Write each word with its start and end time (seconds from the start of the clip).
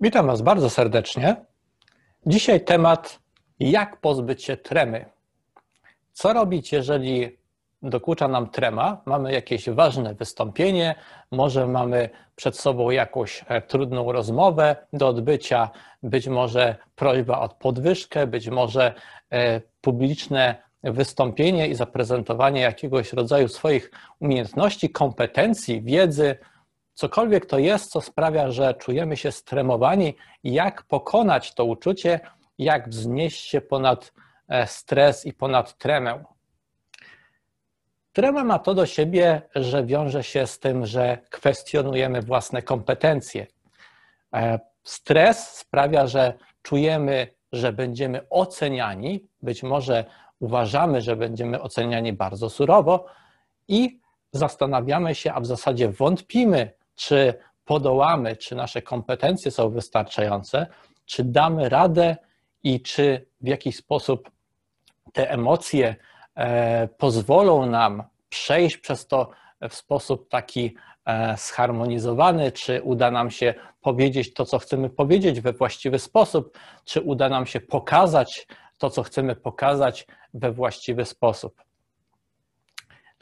Witam 0.00 0.26
Was 0.26 0.42
bardzo 0.42 0.70
serdecznie. 0.70 1.36
Dzisiaj 2.26 2.64
temat, 2.64 3.20
jak 3.60 4.00
pozbyć 4.00 4.44
się 4.44 4.56
tremy. 4.56 5.04
Co 6.12 6.32
robić, 6.32 6.72
jeżeli 6.72 7.38
dokucza 7.82 8.28
nam 8.28 8.50
trema? 8.50 9.02
Mamy 9.06 9.32
jakieś 9.32 9.70
ważne 9.70 10.14
wystąpienie, 10.14 10.94
może 11.30 11.66
mamy 11.66 12.10
przed 12.36 12.58
sobą 12.58 12.90
jakąś 12.90 13.44
e, 13.48 13.62
trudną 13.62 14.12
rozmowę 14.12 14.76
do 14.92 15.08
odbycia, 15.08 15.70
być 16.02 16.28
może 16.28 16.76
prośba 16.96 17.40
o 17.40 17.48
podwyżkę, 17.48 18.26
być 18.26 18.48
może 18.48 18.94
e, 19.30 19.60
publiczne 19.80 20.62
wystąpienie 20.82 21.68
i 21.68 21.74
zaprezentowanie 21.74 22.60
jakiegoś 22.60 23.12
rodzaju 23.12 23.48
swoich 23.48 23.90
umiejętności, 24.20 24.90
kompetencji, 24.90 25.82
wiedzy 25.82 26.38
cokolwiek 26.98 27.46
to 27.46 27.58
jest, 27.58 27.90
co 27.90 28.00
sprawia, 28.00 28.50
że 28.50 28.74
czujemy 28.74 29.16
się 29.16 29.32
stremowani, 29.32 30.14
jak 30.44 30.82
pokonać 30.82 31.54
to 31.54 31.64
uczucie, 31.64 32.20
jak 32.58 32.88
wznieść 32.88 33.48
się 33.48 33.60
ponad 33.60 34.12
e, 34.48 34.66
stres 34.66 35.26
i 35.26 35.32
ponad 35.32 35.78
tremę. 35.78 36.24
Trema 38.12 38.44
ma 38.44 38.58
to 38.58 38.74
do 38.74 38.86
siebie, 38.86 39.42
że 39.54 39.84
wiąże 39.84 40.24
się 40.24 40.46
z 40.46 40.58
tym, 40.58 40.86
że 40.86 41.18
kwestionujemy 41.30 42.22
własne 42.22 42.62
kompetencje. 42.62 43.46
E, 44.34 44.60
stres 44.84 45.56
sprawia, 45.56 46.06
że 46.06 46.34
czujemy, 46.62 47.34
że 47.52 47.72
będziemy 47.72 48.28
oceniani, 48.30 49.28
być 49.42 49.62
może 49.62 50.04
uważamy, 50.40 51.00
że 51.00 51.16
będziemy 51.16 51.62
oceniani 51.62 52.12
bardzo 52.12 52.50
surowo 52.50 53.06
i 53.68 54.00
zastanawiamy 54.32 55.14
się, 55.14 55.32
a 55.32 55.40
w 55.40 55.46
zasadzie 55.46 55.88
wątpimy, 55.88 56.77
czy 56.98 57.34
podołamy, 57.64 58.36
czy 58.36 58.54
nasze 58.54 58.82
kompetencje 58.82 59.50
są 59.50 59.70
wystarczające, 59.70 60.66
czy 61.04 61.24
damy 61.24 61.68
radę 61.68 62.16
i 62.62 62.82
czy 62.82 63.26
w 63.40 63.46
jakiś 63.46 63.76
sposób 63.76 64.30
te 65.12 65.30
emocje 65.30 65.96
e, 66.36 66.88
pozwolą 66.88 67.66
nam 67.66 68.02
przejść 68.28 68.76
przez 68.76 69.06
to 69.06 69.30
w 69.68 69.74
sposób 69.74 70.28
taki 70.28 70.74
e, 71.06 71.36
zharmonizowany, 71.38 72.52
czy 72.52 72.82
uda 72.82 73.10
nam 73.10 73.30
się 73.30 73.54
powiedzieć 73.80 74.34
to, 74.34 74.44
co 74.44 74.58
chcemy 74.58 74.90
powiedzieć 74.90 75.40
we 75.40 75.52
właściwy 75.52 75.98
sposób, 75.98 76.58
czy 76.84 77.00
uda 77.00 77.28
nam 77.28 77.46
się 77.46 77.60
pokazać 77.60 78.46
to, 78.78 78.90
co 78.90 79.02
chcemy 79.02 79.36
pokazać 79.36 80.06
we 80.34 80.52
właściwy 80.52 81.04
sposób. 81.04 81.67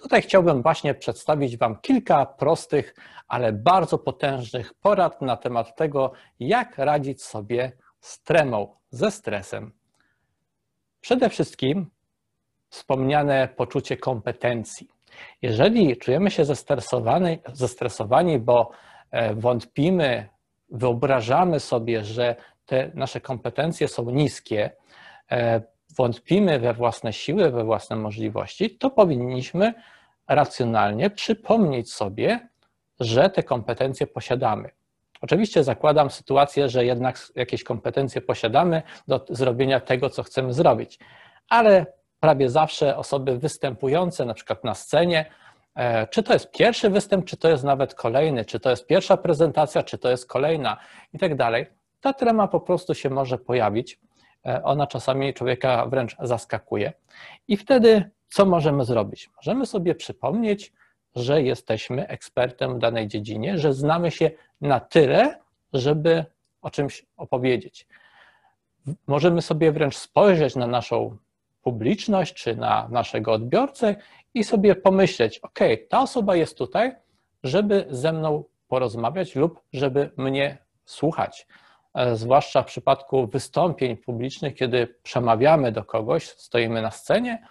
Tutaj 0.06 0.22
chciałbym 0.22 0.62
właśnie 0.62 0.94
przedstawić 0.94 1.56
Wam 1.56 1.80
kilka 1.80 2.26
prostych, 2.26 2.94
ale 3.28 3.52
bardzo 3.52 3.98
potężnych 3.98 4.74
porad 4.74 5.22
na 5.22 5.36
temat 5.36 5.76
tego, 5.76 6.12
jak 6.40 6.78
radzić 6.78 7.22
sobie 7.22 7.72
z 8.00 8.22
tremą, 8.22 8.76
ze 8.90 9.10
stresem. 9.10 9.72
Przede 11.00 11.28
wszystkim 11.28 11.90
wspomniane 12.68 13.48
poczucie 13.56 13.96
kompetencji. 13.96 14.88
Jeżeli 15.42 15.96
czujemy 15.96 16.30
się 16.30 16.44
zestresowani, 16.44 17.38
zestresowani 17.52 18.38
bo 18.38 18.70
e, 19.10 19.34
wątpimy, 19.34 20.28
wyobrażamy 20.70 21.60
sobie, 21.60 22.04
że 22.04 22.36
te 22.66 22.90
nasze 22.94 23.20
kompetencje 23.20 23.88
są 23.88 24.10
niskie, 24.10 24.70
e, 25.30 25.75
wątpimy 25.96 26.58
we 26.58 26.74
własne 26.74 27.12
siły, 27.12 27.50
we 27.50 27.64
własne 27.64 27.96
możliwości, 27.96 28.70
to 28.70 28.90
powinniśmy 28.90 29.74
racjonalnie 30.28 31.10
przypomnieć 31.10 31.92
sobie, 31.92 32.48
że 33.00 33.30
te 33.30 33.42
kompetencje 33.42 34.06
posiadamy. 34.06 34.70
Oczywiście 35.20 35.64
zakładam 35.64 36.10
sytuację, 36.10 36.68
że 36.68 36.84
jednak 36.84 37.18
jakieś 37.34 37.64
kompetencje 37.64 38.20
posiadamy 38.20 38.82
do 39.08 39.24
zrobienia 39.28 39.80
tego, 39.80 40.10
co 40.10 40.22
chcemy 40.22 40.52
zrobić, 40.52 40.98
ale 41.48 41.86
prawie 42.20 42.50
zawsze 42.50 42.96
osoby 42.96 43.38
występujące 43.38 44.24
na 44.24 44.34
przykład 44.34 44.64
na 44.64 44.74
scenie, 44.74 45.30
e, 45.74 46.06
czy 46.06 46.22
to 46.22 46.32
jest 46.32 46.50
pierwszy 46.50 46.90
występ, 46.90 47.24
czy 47.24 47.36
to 47.36 47.48
jest 47.48 47.64
nawet 47.64 47.94
kolejny, 47.94 48.44
czy 48.44 48.60
to 48.60 48.70
jest 48.70 48.86
pierwsza 48.86 49.16
prezentacja, 49.16 49.82
czy 49.82 49.98
to 49.98 50.10
jest 50.10 50.26
kolejna 50.26 50.76
i 51.12 51.18
tak 51.18 51.36
dalej, 51.36 51.66
ta 52.00 52.12
trema 52.12 52.48
po 52.48 52.60
prostu 52.60 52.94
się 52.94 53.10
może 53.10 53.38
pojawić. 53.38 54.00
E, 54.46 54.62
ona 54.62 54.86
czasami 54.86 55.34
człowieka 55.34 55.86
wręcz 55.86 56.16
zaskakuje. 56.20 56.92
I 57.48 57.56
wtedy 57.56 58.10
co 58.28 58.46
możemy 58.46 58.84
zrobić? 58.84 59.30
Możemy 59.36 59.66
sobie 59.66 59.94
przypomnieć, 59.94 60.72
że 61.14 61.42
jesteśmy 61.42 62.08
ekspertem 62.08 62.74
w 62.74 62.78
danej 62.78 63.08
dziedzinie, 63.08 63.58
że 63.58 63.72
znamy 63.72 64.10
się 64.10 64.30
na 64.60 64.80
tyle, 64.80 65.38
żeby 65.72 66.24
o 66.62 66.70
czymś 66.70 67.06
opowiedzieć. 67.16 67.86
Możemy 69.06 69.42
sobie 69.42 69.72
wręcz 69.72 69.96
spojrzeć 69.96 70.56
na 70.56 70.66
naszą 70.66 71.16
publiczność 71.62 72.34
czy 72.34 72.56
na 72.56 72.88
naszego 72.88 73.32
odbiorcę 73.32 73.96
i 74.34 74.44
sobie 74.44 74.74
pomyśleć: 74.74 75.38
OK, 75.38 75.58
ta 75.88 76.02
osoba 76.02 76.36
jest 76.36 76.58
tutaj, 76.58 76.92
żeby 77.42 77.86
ze 77.90 78.12
mną 78.12 78.44
porozmawiać 78.68 79.34
lub 79.34 79.60
żeby 79.72 80.10
mnie 80.16 80.58
słuchać. 80.84 81.46
E, 81.96 82.16
zwłaszcza 82.16 82.62
w 82.62 82.66
przypadku 82.66 83.26
wystąpień 83.26 83.96
publicznych, 83.96 84.54
kiedy 84.54 84.86
przemawiamy 85.02 85.72
do 85.72 85.84
kogoś, 85.84 86.28
stoimy 86.28 86.82
na 86.82 86.90
scenie, 86.90 87.42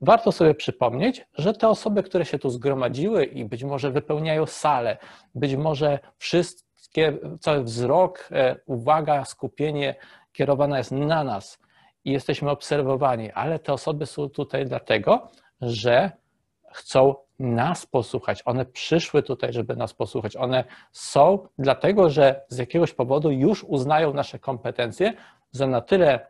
warto 0.00 0.32
sobie 0.32 0.54
przypomnieć, 0.54 1.26
że 1.34 1.52
te 1.52 1.68
osoby, 1.68 2.02
które 2.02 2.24
się 2.24 2.38
tu 2.38 2.50
zgromadziły 2.50 3.24
i 3.24 3.44
być 3.44 3.64
może 3.64 3.90
wypełniają 3.90 4.46
salę, 4.46 4.96
być 5.34 5.56
może 5.56 5.98
wszystkie, 6.18 7.18
cały 7.40 7.62
wzrok, 7.62 8.28
e, 8.32 8.56
uwaga, 8.66 9.24
skupienie 9.24 9.94
kierowana 10.32 10.78
jest 10.78 10.92
na 10.92 11.24
nas 11.24 11.58
i 12.04 12.12
jesteśmy 12.12 12.50
obserwowani, 12.50 13.32
ale 13.32 13.58
te 13.58 13.72
osoby 13.72 14.06
są 14.06 14.28
tutaj 14.28 14.66
dlatego, 14.66 15.30
że 15.60 16.10
chcą 16.72 17.14
nas 17.38 17.86
posłuchać. 17.86 18.42
One 18.44 18.66
przyszły 18.66 19.22
tutaj, 19.22 19.52
żeby 19.52 19.76
nas 19.76 19.94
posłuchać. 19.94 20.36
One 20.36 20.64
są 20.92 21.48
dlatego, 21.58 22.10
że 22.10 22.44
z 22.48 22.58
jakiegoś 22.58 22.92
powodu 22.92 23.30
już 23.30 23.64
uznają 23.64 24.14
nasze 24.14 24.38
kompetencje 24.38 25.12
za 25.50 25.66
na 25.66 25.80
tyle 25.80 26.26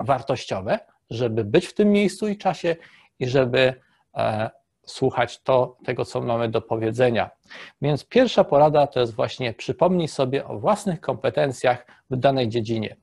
wartościowe, 0.00 0.78
żeby 1.10 1.44
być 1.44 1.66
w 1.66 1.74
tym 1.74 1.90
miejscu 1.90 2.28
i 2.28 2.36
czasie 2.36 2.76
i 3.18 3.28
żeby 3.28 3.74
e, 4.16 4.50
słuchać 4.86 5.42
to, 5.42 5.76
tego, 5.84 6.04
co 6.04 6.20
mamy 6.20 6.48
do 6.48 6.62
powiedzenia. 6.62 7.30
Więc 7.82 8.04
pierwsza 8.04 8.44
porada 8.44 8.86
to 8.86 9.00
jest 9.00 9.14
właśnie 9.14 9.54
przypomnij 9.54 10.08
sobie 10.08 10.46
o 10.46 10.58
własnych 10.58 11.00
kompetencjach 11.00 11.86
w 12.10 12.16
danej 12.16 12.48
dziedzinie. 12.48 12.96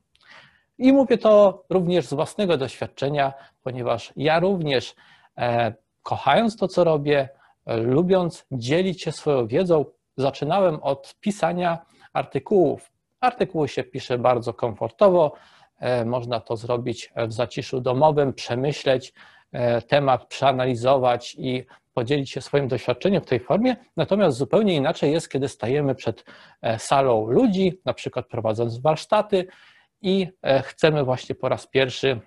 I 0.78 0.92
mówię 0.92 1.18
to 1.18 1.64
również 1.70 2.06
z 2.06 2.14
własnego 2.14 2.56
doświadczenia, 2.56 3.32
ponieważ 3.62 4.12
ja 4.16 4.40
również, 4.40 4.94
e, 5.38 5.74
kochając 6.06 6.56
to, 6.56 6.68
co 6.68 6.84
robię, 6.84 7.28
lubiąc 7.66 8.46
dzielić 8.52 9.02
się 9.02 9.12
swoją 9.12 9.46
wiedzą, 9.46 9.84
zaczynałem 10.16 10.82
od 10.82 11.16
pisania 11.20 11.78
artykułów. 12.12 12.92
Artykuły 13.20 13.68
się 13.68 13.84
pisze 13.84 14.18
bardzo 14.18 14.54
komfortowo, 14.54 15.32
e, 15.78 16.04
można 16.04 16.40
to 16.40 16.56
zrobić 16.56 17.12
w 17.16 17.32
zaciszu 17.32 17.80
domowym, 17.80 18.32
przemyśleć, 18.32 19.12
E, 19.52 19.82
temat 19.82 20.26
przeanalizować 20.26 21.36
i 21.38 21.64
podzielić 21.94 22.30
się 22.30 22.40
swoim 22.40 22.68
doświadczeniem 22.68 23.22
w 23.22 23.26
tej 23.26 23.40
formie. 23.40 23.76
Natomiast 23.96 24.36
zupełnie 24.36 24.74
inaczej 24.74 25.12
jest, 25.12 25.28
kiedy 25.28 25.48
stajemy 25.48 25.94
przed 25.94 26.24
e, 26.62 26.78
salą 26.78 27.26
ludzi, 27.26 27.80
na 27.84 27.94
przykład 27.94 28.26
prowadząc 28.26 28.78
warsztaty 28.78 29.46
i 30.02 30.28
e, 30.42 30.62
chcemy 30.62 31.04
właśnie 31.04 31.34
po 31.34 31.48
raz 31.48 31.66
pierwszy 31.66 32.20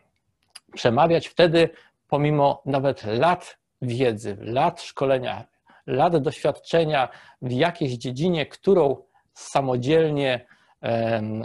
przemawiać. 0.73 1.28
Wtedy, 1.28 1.69
pomimo 2.07 2.62
nawet 2.66 3.03
lat 3.03 3.57
wiedzy, 3.81 4.38
lat 4.40 4.81
szkolenia, 4.81 5.44
lat 5.88 6.17
doświadczenia 6.17 7.09
w 7.41 7.51
jakiejś 7.51 7.94
dziedzinie, 7.94 8.45
którą 8.45 8.97
samodzielnie 9.34 10.45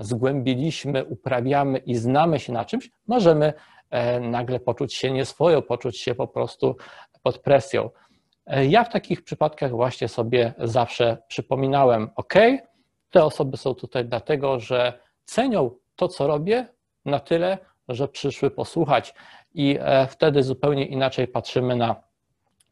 zgłębiliśmy, 0.01 1.05
uprawiamy 1.05 1.79
i 1.79 1.95
znamy 1.95 2.41
się 2.41 2.53
na 2.53 2.65
czymś, 2.65 2.91
możemy 3.07 3.53
E, 3.95 4.21
nagle 4.21 4.61
poczuć 4.61 4.95
się 4.95 5.11
nieswojo, 5.11 5.63
poczuć 5.63 6.01
się 6.01 6.15
po 6.15 6.29
prostu 6.29 6.77
pod 7.23 7.39
presją. 7.39 7.91
E, 8.47 8.67
ja 8.67 8.85
w 8.85 8.89
takich 8.89 9.25
przypadkach 9.25 9.71
właśnie 9.71 10.09
sobie 10.09 10.55
zawsze 10.59 11.19
przypominałem, 11.29 12.11
ok, 12.17 12.35
te 13.11 13.25
osoby 13.25 13.57
są 13.57 13.75
tutaj 13.75 14.05
dlatego, 14.05 14.61
że 14.61 14.99
cenią 15.25 15.71
to, 15.97 16.09
co 16.09 16.27
robię 16.27 16.69
na 17.05 17.21
tyle, 17.21 17.59
że 17.89 18.09
przyszły 18.09 18.51
posłuchać 18.51 19.15
i 19.55 19.79
e, 19.81 20.07
wtedy 20.07 20.43
zupełnie 20.43 20.87
inaczej 20.87 21.29
patrzymy 21.29 21.77
na, 21.77 21.97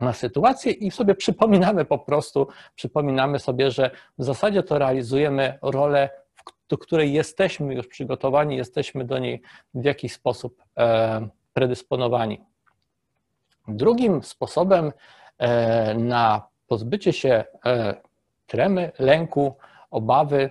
na 0.03 0.13
sytuację 0.13 0.73
i 0.73 0.91
sobie 0.91 1.15
przypominamy 1.15 1.85
po 1.85 1.99
prostu, 1.99 2.49
przypominamy 2.75 3.39
sobie, 3.39 3.71
że 3.71 3.91
w 4.19 4.25
zasadzie 4.25 4.63
to 4.63 4.79
realizujemy 4.79 5.59
rolę 5.63 6.11
do 6.73 6.79
której 6.79 7.13
jesteśmy 7.13 7.75
już 7.75 7.87
przygotowani, 7.87 8.57
jesteśmy 8.57 9.05
do 9.05 9.19
niej 9.19 9.43
w 9.75 9.85
jakiś 9.85 10.13
sposób 10.13 10.63
e, 10.79 11.29
predysponowani. 11.53 12.41
Drugim 13.69 14.23
sposobem 14.23 14.93
e, 15.39 15.95
na 15.95 16.43
pozbycie 16.67 17.13
się 17.13 17.45
e, 17.67 17.95
tremy, 18.47 18.93
lęku, 18.99 19.57
obawy 19.91 20.51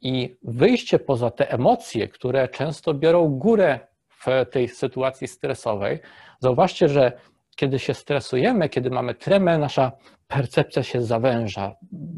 i 0.00 0.36
wyjście 0.42 0.98
poza 0.98 1.30
te 1.30 1.50
emocje, 1.50 2.08
które 2.08 2.48
często 2.48 2.94
biorą 2.94 3.28
górę 3.28 3.78
w 4.08 4.26
tej 4.50 4.68
sytuacji 4.68 5.28
stresowej. 5.28 6.00
Zauważcie, 6.40 6.88
że 6.88 7.12
kiedy 7.56 7.78
się 7.78 7.94
stresujemy, 7.94 8.68
kiedy 8.68 8.90
mamy 8.90 9.14
tremę, 9.14 9.58
nasza 9.58 9.92
percepcja 10.28 10.82
się 10.82 11.02
zawęża. 11.02 11.74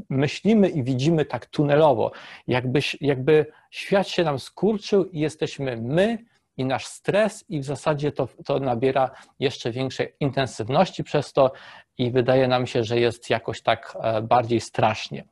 Myślimy 0.08 0.68
i 0.68 0.82
widzimy 0.82 1.24
tak 1.24 1.46
tunelowo, 1.46 2.12
jakby, 2.46 2.80
jakby 3.00 3.46
świat 3.70 4.08
się 4.08 4.24
nam 4.24 4.38
skurczył 4.38 5.04
i 5.04 5.20
jesteśmy 5.20 5.76
my 5.76 6.18
i 6.56 6.64
nasz 6.64 6.86
stres, 6.86 7.44
i 7.48 7.60
w 7.60 7.64
zasadzie 7.64 8.12
to, 8.12 8.28
to 8.44 8.58
nabiera 8.58 9.10
jeszcze 9.38 9.70
większej 9.70 10.14
intensywności 10.20 11.04
przez 11.04 11.32
to 11.32 11.52
i 11.98 12.10
wydaje 12.10 12.48
nam 12.48 12.66
się, 12.66 12.84
że 12.84 13.00
jest 13.00 13.30
jakoś 13.30 13.62
tak 13.62 13.96
e, 14.00 14.22
bardziej 14.22 14.60
strasznie. 14.60 15.24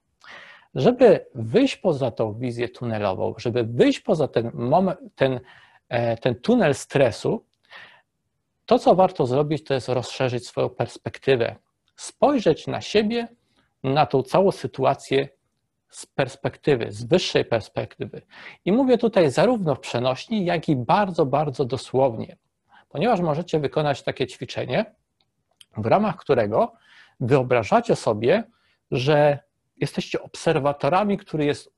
Żeby 0.75 1.26
wyjść 1.35 1.76
poza 1.76 2.11
tą 2.11 2.35
wizję 2.35 2.69
tunelową, 2.69 3.35
żeby 3.38 3.64
wyjść 3.64 4.00
poza 4.00 4.29
ten, 4.29 4.50
moment, 4.55 4.99
ten, 5.14 5.41
e, 5.88 6.17
ten 6.17 6.35
tunel 6.35 6.75
stresu, 6.75 7.44
to, 8.67 8.79
co 8.79 8.95
warto 8.95 9.27
zrobić, 9.27 9.65
to 9.65 9.75
jest 9.75 9.89
rozszerzyć 9.89 10.47
swoją 10.47 10.69
perspektywę, 10.69 11.57
spojrzeć 11.97 12.67
na 12.67 12.81
siebie, 12.81 13.29
na 13.83 14.07
tą 14.07 14.23
całą 14.23 14.53
sytuację 14.53 15.29
z 15.91 16.07
perspektywy, 16.07 16.93
z 16.93 17.05
wyższej 17.05 17.45
perspektywy. 17.45 18.23
I 18.65 18.73
mówię 18.73 18.99
tutaj 18.99 19.31
zarówno 19.31 19.75
w 19.75 19.81
przenośni, 19.81 20.45
jak 20.45 20.69
i 20.69 20.77
bardzo, 20.77 21.27
bardzo 21.27 21.65
dosłownie, 21.65 22.37
ponieważ 22.89 23.21
możecie 23.21 23.61
wykonać 23.61 24.03
takie 24.03 24.27
ćwiczenie, 24.27 24.95
w 25.77 25.87
ramach 25.87 26.17
którego 26.17 26.73
wyobrażacie 27.21 27.97
sobie, 27.97 28.45
że 28.91 29.39
jesteście 29.77 30.23
obserwatorami, 30.23 31.19
który 31.19 31.45
jest 31.45 31.73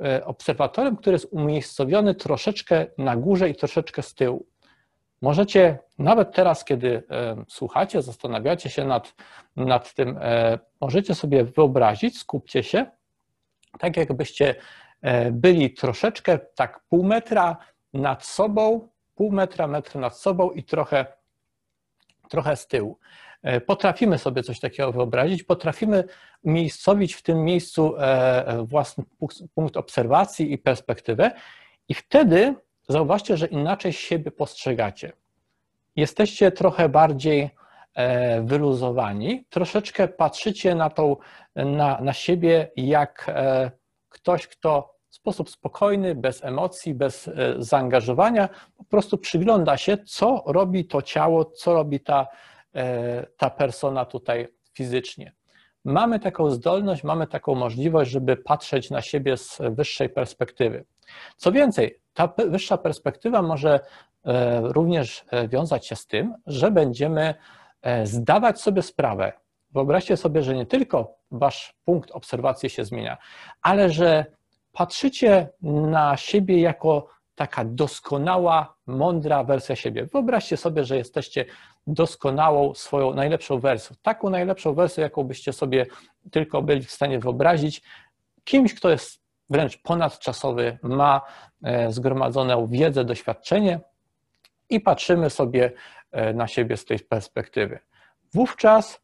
e, 0.00 0.24
obserwatorem, 0.24 0.96
który 0.96 1.14
jest 1.14 1.28
umiejscowiony 1.30 2.14
troszeczkę 2.14 2.86
na 2.98 3.16
górze 3.16 3.48
i 3.50 3.54
troszeczkę 3.54 4.02
z 4.02 4.14
tyłu. 4.14 4.46
Możecie 5.22 5.78
nawet 5.98 6.32
teraz, 6.32 6.64
kiedy 6.64 7.02
e, 7.10 7.44
słuchacie, 7.48 8.02
zastanawiacie 8.02 8.70
się 8.70 8.84
nad, 8.84 9.14
nad 9.56 9.94
tym, 9.94 10.18
e, 10.20 10.58
możecie 10.80 11.14
sobie 11.14 11.44
wyobrazić, 11.44 12.18
skupcie 12.18 12.62
się, 12.62 12.86
tak 13.78 13.96
jakbyście 13.96 14.54
byli 15.32 15.74
troszeczkę 15.74 16.38
tak 16.38 16.80
pół 16.88 17.04
metra 17.04 17.56
nad 17.94 18.24
sobą, 18.26 18.88
pół 19.14 19.32
metra, 19.32 19.66
metr 19.66 19.96
nad 19.96 20.18
sobą 20.18 20.50
i 20.50 20.64
trochę, 20.64 21.06
trochę 22.28 22.56
z 22.56 22.66
tyłu. 22.66 22.98
E, 23.42 23.60
potrafimy 23.60 24.18
sobie 24.18 24.42
coś 24.42 24.60
takiego 24.60 24.92
wyobrazić, 24.92 25.42
potrafimy 25.42 26.04
miejscowić 26.44 27.14
w 27.14 27.22
tym 27.22 27.44
miejscu 27.44 27.96
e, 27.96 28.46
e, 28.46 28.66
własny 28.66 29.04
punkt 29.54 29.76
obserwacji 29.76 30.52
i 30.52 30.58
perspektywę, 30.58 31.30
i 31.88 31.94
wtedy 31.94 32.54
zauważcie, 32.88 33.36
że 33.36 33.46
inaczej 33.46 33.92
siebie 33.92 34.30
postrzegacie. 34.30 35.12
Jesteście 35.96 36.52
trochę 36.52 36.88
bardziej 36.88 37.50
wyluzowani, 38.42 39.44
troszeczkę 39.50 40.08
patrzycie 40.08 40.74
na, 40.74 40.90
tą, 40.90 41.16
na, 41.54 42.00
na 42.00 42.12
siebie 42.12 42.70
jak 42.76 43.32
ktoś, 44.08 44.46
kto 44.46 44.96
w 45.08 45.14
sposób 45.14 45.50
spokojny, 45.50 46.14
bez 46.14 46.44
emocji, 46.44 46.94
bez 46.94 47.30
zaangażowania, 47.58 48.48
po 48.76 48.84
prostu 48.84 49.18
przygląda 49.18 49.76
się, 49.76 49.98
co 49.98 50.42
robi 50.46 50.84
to 50.84 51.02
ciało, 51.02 51.44
co 51.44 51.74
robi 51.74 52.00
ta, 52.00 52.26
E, 52.76 53.26
ta 53.36 53.50
persona 53.50 54.04
tutaj 54.04 54.48
fizycznie. 54.72 55.32
Mamy 55.84 56.20
taką 56.20 56.50
zdolność, 56.50 57.04
mamy 57.04 57.26
taką 57.26 57.54
możliwość, 57.54 58.10
żeby 58.10 58.36
patrzeć 58.36 58.90
na 58.90 59.02
siebie 59.02 59.36
z 59.36 59.58
wyższej 59.70 60.08
perspektywy. 60.08 60.84
Co 61.36 61.52
więcej, 61.52 62.00
ta 62.16 62.34
wyższa 62.48 62.78
perspektywa 62.78 63.42
może 63.42 63.80
e, 64.24 64.60
również 64.60 65.24
e, 65.30 65.48
wiązać 65.48 65.86
się 65.86 65.96
z 65.96 66.06
tym, 66.06 66.34
że 66.46 66.70
będziemy 66.70 67.34
zdawać 68.04 68.60
sobie 68.60 68.82
sprawę. 68.82 69.32
Wyobraźcie 69.70 70.16
sobie, 70.16 70.42
że 70.42 70.54
nie 70.54 70.66
tylko 70.66 71.14
wasz 71.30 71.74
punkt 71.84 72.10
obserwacji 72.10 72.70
się 72.70 72.84
zmienia, 72.84 73.16
ale 73.62 73.90
że 73.90 74.24
patrzycie 74.72 75.48
na 75.62 76.16
siebie 76.16 76.60
jako 76.60 77.08
taka 77.34 77.64
doskonała, 77.64 78.74
mądra 78.86 79.44
wersja 79.44 79.76
siebie. 79.76 80.06
Wyobraźcie 80.06 80.56
sobie, 80.56 80.84
że 80.84 80.96
jesteście 80.96 81.44
doskonałą, 81.86 82.74
swoją 82.74 83.14
najlepszą 83.14 83.60
wersją. 83.60 83.96
Taką 84.02 84.30
najlepszą 84.30 84.74
wersję, 84.74 85.02
jaką 85.02 85.24
byście 85.24 85.52
sobie 85.52 85.86
tylko 86.30 86.62
byli 86.62 86.82
w 86.82 86.90
stanie 86.90 87.18
wyobrazić. 87.18 87.82
Kimś, 88.44 88.74
kto 88.74 88.90
jest 88.90 89.25
wręcz 89.50 89.82
ponadczasowy, 89.82 90.78
ma 90.82 91.20
e, 91.62 91.92
zgromadzoną 91.92 92.66
wiedzę, 92.66 93.04
doświadczenie 93.04 93.80
i 94.68 94.80
patrzymy 94.80 95.30
sobie 95.30 95.72
e, 96.12 96.32
na 96.32 96.46
siebie 96.46 96.76
z 96.76 96.84
tej 96.84 96.98
perspektywy. 96.98 97.78
Wówczas 98.34 99.00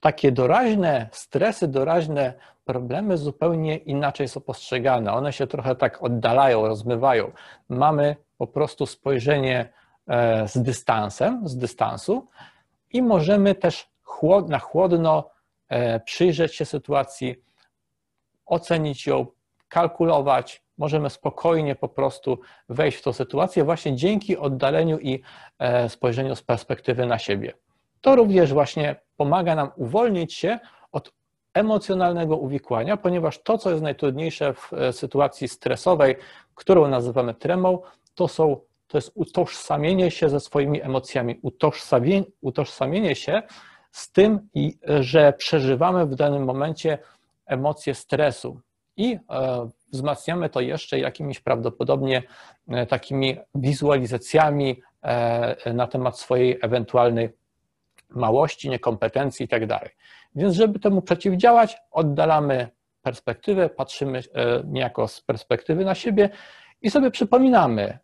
takie 0.00 0.32
doraźne 0.32 1.08
stresy, 1.12 1.68
doraźne 1.68 2.34
problemy 2.64 3.18
zupełnie 3.18 3.76
inaczej 3.76 4.28
są 4.28 4.40
postrzegane. 4.40 5.12
One 5.12 5.32
się 5.32 5.46
trochę 5.46 5.74
tak 5.74 6.02
oddalają, 6.02 6.66
rozmywają. 6.66 7.32
Mamy 7.68 8.16
po 8.38 8.46
prostu 8.46 8.86
spojrzenie 8.86 9.72
e, 10.08 10.48
z 10.48 10.62
dystansem, 10.62 11.48
z 11.48 11.56
dystansu 11.56 12.28
i 12.92 13.02
możemy 13.02 13.54
też 13.54 13.94
na 14.48 14.58
chłodno 14.58 15.30
przyjrzeć 16.04 16.54
się 16.54 16.64
sytuacji, 16.64 17.36
ocenić 18.46 19.06
ją, 19.06 19.26
kalkulować. 19.74 20.62
Możemy 20.78 21.10
spokojnie 21.10 21.74
po 21.74 21.88
prostu 21.88 22.38
wejść 22.68 22.98
w 22.98 23.02
tą 23.02 23.12
sytuację 23.12 23.64
właśnie 23.64 23.96
dzięki 23.96 24.36
oddaleniu 24.36 24.98
i 24.98 25.22
e, 25.58 25.88
spojrzeniu 25.88 26.36
z 26.36 26.42
perspektywy 26.42 27.06
na 27.06 27.18
siebie. 27.18 27.52
To 28.00 28.16
również 28.16 28.52
właśnie 28.52 28.96
pomaga 29.16 29.54
nam 29.54 29.70
uwolnić 29.76 30.34
się 30.34 30.58
od 30.92 31.12
emocjonalnego 31.54 32.36
uwikłania, 32.36 32.96
ponieważ 32.96 33.42
to, 33.42 33.58
co 33.58 33.70
jest 33.70 33.82
najtrudniejsze 33.82 34.54
w 34.54 34.72
e, 34.72 34.92
sytuacji 34.92 35.48
stresowej, 35.48 36.16
którą 36.54 36.88
nazywamy 36.88 37.34
tremą, 37.34 37.78
to, 38.14 38.28
są, 38.28 38.56
to 38.86 38.98
jest 38.98 39.12
utożsamienie 39.14 40.10
się 40.10 40.28
ze 40.28 40.40
swoimi 40.40 40.82
emocjami, 40.82 41.38
utożsamienie, 41.42 42.24
utożsamienie 42.40 43.14
się 43.14 43.42
z 43.90 44.12
tym, 44.12 44.48
że 45.00 45.32
przeżywamy 45.32 46.06
w 46.06 46.14
danym 46.14 46.44
momencie 46.44 46.98
emocje 47.46 47.94
stresu. 47.94 48.60
I 48.96 49.12
e, 49.12 49.18
wzmacniamy 49.92 50.48
to 50.48 50.60
jeszcze 50.60 50.98
jakimiś 50.98 51.40
prawdopodobnie 51.40 52.22
e, 52.68 52.86
takimi 52.86 53.36
wizualizacjami 53.54 54.82
na 55.74 55.86
temat 55.86 56.18
swojej 56.18 56.58
ewentualnej 56.62 57.30
małości, 58.10 58.70
niekompetencji 58.70 59.44
itd. 59.44 59.66
Tak 59.66 59.94
Więc, 60.34 60.54
żeby 60.54 60.78
temu 60.78 61.02
przeciwdziałać, 61.02 61.76
oddalamy 61.90 62.68
perspektywę, 63.02 63.68
patrzymy 63.68 64.18
e, 64.18 64.62
niejako 64.66 65.08
z 65.08 65.20
perspektywy 65.20 65.84
na 65.84 65.94
siebie 65.94 66.30
i 66.82 66.90
sobie 66.90 67.10
przypominamy 67.10 67.98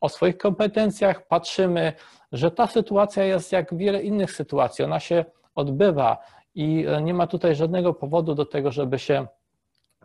o 0.00 0.08
swoich 0.08 0.38
kompetencjach, 0.38 1.26
patrzymy, 1.26 1.92
że 2.32 2.50
ta 2.50 2.66
sytuacja 2.66 3.24
jest 3.24 3.52
jak 3.52 3.76
wiele 3.76 4.02
innych 4.02 4.32
sytuacji, 4.32 4.84
ona 4.84 5.00
się 5.00 5.24
odbywa 5.54 6.18
i 6.54 6.86
e, 6.86 7.02
nie 7.02 7.14
ma 7.14 7.26
tutaj 7.26 7.54
żadnego 7.54 7.94
powodu 7.94 8.34
do 8.34 8.46
tego, 8.46 8.72
żeby 8.72 8.98
się 8.98 9.26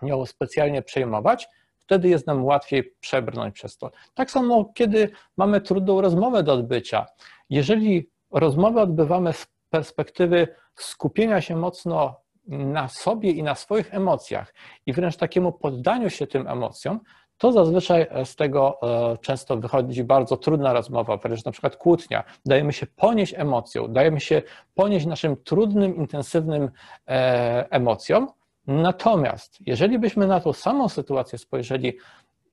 nią 0.02 0.26
specjalnie 0.26 0.82
przejmować. 0.82 1.50
Wtedy 1.78 2.10
jest 2.10 2.28
nam 2.28 2.46
łatwiej 2.46 2.94
przebrnąć 3.00 3.56
przez 3.56 3.78
to. 3.78 3.92
Tak 4.14 4.32
samo, 4.32 4.66
kiedy 4.74 5.12
mamy 5.38 5.62
trudną 5.62 6.02
rozmowę 6.02 6.44
do 6.44 6.54
odbycia. 6.54 7.06
Jeżeli 7.50 8.10
rozmowę 8.32 8.82
odbywamy 8.82 9.34
z 9.34 9.48
perspektywy 9.70 10.48
skupienia 10.76 11.42
się 11.42 11.56
mocno 11.56 12.22
na 12.48 12.88
sobie 12.88 13.32
i 13.32 13.44
na 13.44 13.56
swoich 13.56 13.94
emocjach 13.94 14.54
i 14.86 14.94
wręcz 14.94 15.18
takiemu 15.18 15.52
poddaniu 15.52 16.10
się 16.10 16.28
tym 16.28 16.48
emocjom, 16.48 17.00
to 17.38 17.52
zazwyczaj 17.52 18.08
z 18.26 18.36
tego 18.36 18.80
e, 18.84 19.18
często 19.18 19.58
wychodzi 19.58 20.04
bardzo 20.04 20.38
trudna 20.38 20.74
rozmowa, 20.74 21.18
wręcz 21.18 21.46
na 21.46 21.52
przykład 21.52 21.76
kłótnia. 21.76 22.24
Dajemy 22.46 22.74
się 22.74 22.88
ponieść 22.88 23.34
emocją, 23.38 23.88
dajemy 23.88 24.20
się 24.20 24.42
ponieść 24.76 25.06
naszym 25.06 25.38
trudnym, 25.44 25.96
intensywnym 25.96 26.70
e, 27.08 27.72
emocjom. 27.72 28.28
Natomiast 28.68 29.58
jeżeli 29.66 30.00
byśmy 30.00 30.28
na 30.28 30.40
tą 30.40 30.54
samą 30.54 30.90
sytuację 30.90 31.40
spojrzeli 31.40 31.98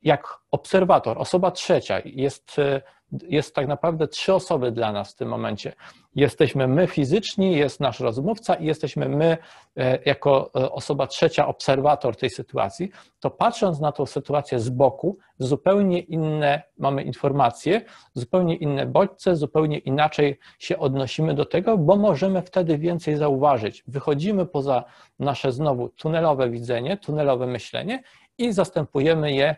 jak 0.02 0.38
obserwator, 0.50 1.19
osoba 1.19 1.50
trzecia, 1.50 2.00
jest 2.05 2.59
e, 2.59 2.83
jest 3.28 3.55
tak 3.55 3.69
naprawdę 3.69 4.09
trzy 4.09 4.35
osoby 4.35 4.73
dla 4.73 4.93
nas 4.93 5.12
w 5.12 5.17
tym 5.17 5.28
momencie. 5.28 5.73
Jesteśmy 6.14 6.69
my 6.69 6.87
fizyczni, 6.87 7.57
jest 7.57 7.81
nasz 7.81 8.00
rozmówca 8.00 8.55
i 8.55 8.67
jesteśmy 8.67 9.09
my 9.09 9.38
e, 9.76 9.99
jako 10.05 10.50
e, 10.57 10.73
osoba 10.73 11.07
trzecia, 11.07 11.47
obserwator 11.47 12.17
tej 12.17 12.31
sytuacji, 12.31 12.90
to 13.21 13.31
patrząc 13.31 13.81
na 13.81 13.93
tą 13.93 14.07
sytuację 14.07 14.61
z 14.61 14.69
boku, 14.69 15.19
zupełnie 15.38 15.99
inne 15.99 16.62
mamy 16.78 17.02
informacje, 17.02 17.83
zupełnie 18.14 18.57
inne 18.57 18.87
bodźce, 18.87 19.37
zupełnie 19.37 19.78
inaczej 19.78 20.38
się 20.59 20.78
odnosimy 20.78 21.35
do 21.35 21.45
tego, 21.45 21.78
bo 21.78 21.97
możemy 21.97 22.43
wtedy 22.43 22.78
więcej 22.78 23.17
zauważyć. 23.17 23.85
Wychodzimy 23.87 24.47
poza 24.47 24.85
nasze 25.19 25.52
znowu 25.52 25.88
tunelowe 25.88 26.50
widzenie, 26.50 26.97
tunelowe 26.97 27.47
myślenie 27.47 28.02
i 28.38 28.52
zastępujemy 28.52 29.33
je 29.33 29.57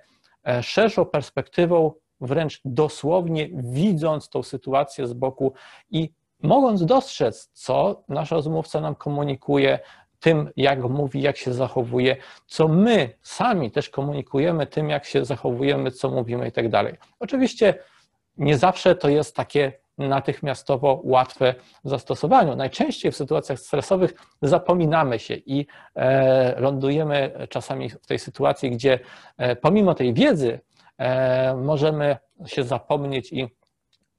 szerszą 0.62 1.04
perspektywą, 1.04 1.92
wręcz 2.20 2.60
dosłownie 2.64 3.48
widząc 3.52 4.28
tą 4.28 4.42
sytuację 4.42 5.06
z 5.06 5.12
boku 5.12 5.52
i 5.90 6.12
mogąc 6.42 6.84
dostrzec, 6.84 7.50
co 7.52 8.02
nasz 8.08 8.30
rozmówca 8.30 8.80
nam 8.80 8.94
komunikuje, 8.94 9.78
tym, 10.20 10.50
jak 10.56 10.82
mówi, 10.82 11.22
jak 11.22 11.36
się 11.36 11.54
zachowuje, 11.54 12.16
co 12.46 12.68
my 12.68 13.14
sami 13.22 13.70
też 13.70 13.88
komunikujemy 13.88 14.66
tym, 14.66 14.90
jak 14.90 15.04
się 15.04 15.24
zachowujemy, 15.24 15.90
co 15.90 16.10
mówimy 16.10 16.48
i 16.48 16.52
tak 16.52 16.68
dalej. 16.68 16.94
Oczywiście 17.20 17.74
nie 18.36 18.58
zawsze 18.58 18.94
to 18.94 19.08
jest 19.08 19.36
takie 19.36 19.72
natychmiastowo 20.08 21.00
łatwe 21.04 21.54
w 21.84 21.88
zastosowaniu. 21.88 22.56
Najczęściej 22.56 23.12
w 23.12 23.16
sytuacjach 23.16 23.58
stresowych 23.58 24.14
zapominamy 24.42 25.18
się 25.18 25.34
i 25.34 25.66
e, 25.94 26.60
lądujemy 26.60 27.46
czasami 27.48 27.90
w 27.90 28.06
tej 28.06 28.18
sytuacji, 28.18 28.70
gdzie 28.70 28.98
e, 29.36 29.56
pomimo 29.56 29.94
tej 29.94 30.14
wiedzy 30.14 30.60
e, 30.98 31.56
możemy 31.56 32.16
się 32.46 32.64
zapomnieć 32.64 33.32
i 33.32 33.48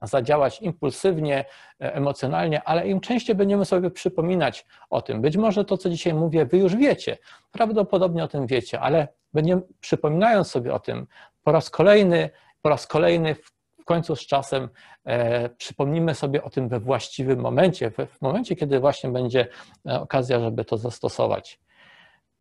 zadziałać 0.02 0.62
impulsywnie, 0.62 1.46
emocjonalnie, 1.80 2.64
ale 2.64 2.88
im 2.88 3.00
częściej 3.00 3.36
będziemy 3.36 3.66
sobie 3.66 3.92
przypominać 3.92 4.66
o 4.90 5.02
tym. 5.02 5.22
Być 5.22 5.38
może 5.38 5.66
to, 5.66 5.78
co 5.78 5.90
dzisiaj 5.90 6.14
mówię, 6.14 6.46
wy 6.46 6.58
już 6.58 6.76
wiecie, 6.76 7.18
prawdopodobnie 7.52 8.24
o 8.24 8.28
tym 8.28 8.48
wiecie, 8.48 8.80
ale 8.80 9.08
będziemy 9.34 9.62
przypominając 9.80 10.48
sobie 10.48 10.74
o 10.74 10.80
tym 10.80 11.08
po 11.44 11.52
raz 11.52 11.70
kolejny, 11.70 12.30
po 12.62 12.70
raz 12.70 12.88
kolejny 12.88 13.36
w 13.82 13.86
końcu 13.86 14.16
z 14.16 14.28
czasem 14.28 14.70
e, 15.06 15.50
przypomnimy 15.50 16.16
sobie 16.16 16.44
o 16.44 16.50
tym 16.50 16.70
we 16.70 16.80
właściwym 16.80 17.40
momencie, 17.40 17.92
w 17.92 18.22
momencie, 18.22 18.56
kiedy 18.56 18.80
właśnie 18.80 19.10
będzie 19.10 19.48
e, 19.90 20.02
okazja, 20.02 20.40
żeby 20.40 20.66
to 20.66 20.78
zastosować. 20.78 21.60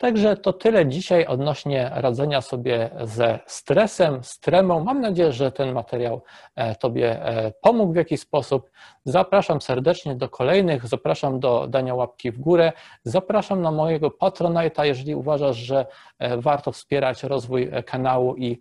Także 0.01 0.37
to 0.37 0.53
tyle 0.53 0.87
dzisiaj 0.87 1.27
odnośnie 1.27 1.91
radzenia 1.95 2.41
sobie 2.41 2.91
ze 3.03 3.39
stresem, 3.47 4.25
z 4.25 4.41
tremą. 4.41 4.85
Mam 4.85 5.01
nadzieję, 5.01 5.33
że 5.33 5.53
ten 5.53 5.73
materiał 5.73 6.23
e, 6.57 6.75
Tobie 6.75 7.27
e, 7.27 7.53
pomógł 7.61 7.93
w 7.93 7.97
jakiś 7.97 8.21
sposób. 8.21 8.71
Zapraszam 9.05 9.61
serdecznie 9.61 10.15
do 10.15 10.29
kolejnych, 10.29 10.87
zapraszam 10.87 11.41
do 11.41 11.67
dania 11.67 11.95
łapki 11.95 12.31
w 12.31 12.39
górę, 12.39 12.73
zapraszam 13.05 13.63
na 13.63 13.71
mojego 13.71 14.09
Patronite'a, 14.09 14.85
jeżeli 14.85 15.15
uważasz, 15.15 15.57
że 15.57 15.87
e, 16.19 16.37
warto 16.37 16.73
wspierać 16.73 17.23
rozwój 17.23 17.71
kanału 17.87 18.37
i 18.37 18.59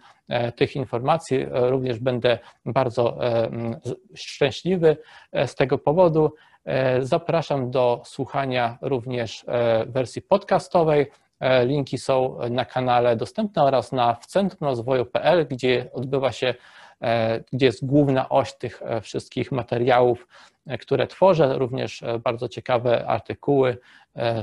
tych 0.56 0.76
informacji. 0.76 1.46
Również 1.52 2.00
będę 2.00 2.40
bardzo 2.66 3.18
szczęśliwy 4.16 4.98
z 5.46 5.56
tego 5.56 5.78
powodu. 5.78 6.34
Zapraszam 7.00 7.72
do 7.72 8.02
słuchania 8.06 8.78
również 8.82 9.46
wersji 9.88 10.22
podcastowej. 10.22 11.08
E, 11.40 11.66
linki 11.66 11.98
są 11.98 12.38
na 12.50 12.66
kanale 12.66 13.16
dostępne 13.16 13.64
oraz 13.64 13.92
na 13.92 14.14
wcentrumrozwoju.pl, 14.16 15.48
gdzie 15.48 15.90
odbywa 15.94 16.32
się, 16.32 16.54
e, 17.02 17.44
gdzie 17.54 17.66
jest 17.66 17.86
główna 17.86 18.30
oś 18.30 18.54
tych 18.54 18.82
e, 18.82 19.02
wszystkich 19.02 19.52
materiałów, 19.52 20.28
które 20.82 21.08
tworzę, 21.08 21.58
również 21.58 22.04
bardzo 22.24 22.50
ciekawe 22.50 23.08
artykuły. 23.08 23.78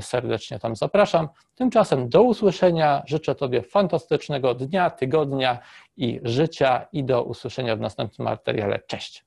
Serdecznie 0.01 0.59
tam 0.59 0.75
zapraszam. 0.75 1.27
Tymczasem 1.55 2.09
do 2.09 2.23
usłyszenia. 2.23 3.03
Życzę 3.05 3.35
Tobie 3.35 3.61
fantastycznego 3.61 4.53
dnia, 4.53 4.89
tygodnia 4.89 5.59
i 5.97 6.19
życia 6.23 6.87
i 6.91 7.03
do 7.03 7.23
usłyszenia 7.23 7.75
w 7.75 7.79
następnym 7.79 8.25
materiale. 8.25 8.79
Cześć. 8.87 9.26